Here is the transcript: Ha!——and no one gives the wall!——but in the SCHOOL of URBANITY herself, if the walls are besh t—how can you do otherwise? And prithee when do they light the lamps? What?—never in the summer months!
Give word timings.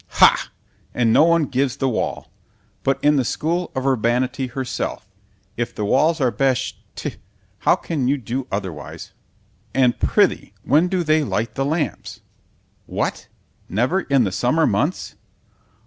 Ha!——and 0.13 1.13
no 1.13 1.25
one 1.25 1.45
gives 1.45 1.77
the 1.77 1.87
wall!——but 1.87 2.97
in 3.03 3.17
the 3.17 3.23
SCHOOL 3.23 3.71
of 3.75 3.83
URBANITY 3.85 4.47
herself, 4.47 5.05
if 5.57 5.75
the 5.75 5.85
walls 5.85 6.19
are 6.19 6.31
besh 6.31 6.73
t—how 6.95 7.75
can 7.75 8.07
you 8.07 8.17
do 8.17 8.47
otherwise? 8.51 9.11
And 9.75 9.99
prithee 9.99 10.55
when 10.63 10.87
do 10.87 11.03
they 11.03 11.23
light 11.23 11.53
the 11.53 11.65
lamps? 11.65 12.21
What?—never 12.87 14.01
in 14.01 14.23
the 14.23 14.31
summer 14.31 14.65
months! 14.65 15.17